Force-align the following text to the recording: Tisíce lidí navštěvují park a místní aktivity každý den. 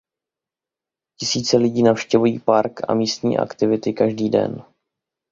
Tisíce 1.19 1.57
lidí 1.57 1.83
navštěvují 1.83 2.39
park 2.39 2.71
a 2.89 2.93
místní 2.93 3.37
aktivity 3.37 3.93
každý 3.93 4.29
den. 4.29 4.63